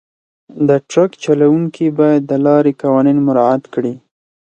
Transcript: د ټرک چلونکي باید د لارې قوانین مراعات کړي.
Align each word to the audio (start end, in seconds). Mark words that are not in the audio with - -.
د 0.67 0.69
ټرک 0.91 1.11
چلونکي 1.23 1.87
باید 1.99 2.21
د 2.31 2.33
لارې 2.45 2.71
قوانین 2.81 3.17
مراعات 3.27 3.63
کړي. 3.73 3.93